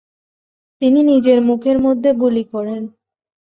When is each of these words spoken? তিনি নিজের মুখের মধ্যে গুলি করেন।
তিনি 0.81 0.99
নিজের 1.03 1.39
মুখের 1.41 1.77
মধ্যে 1.79 2.09
গুলি 2.13 2.43
করেন। 2.53 2.81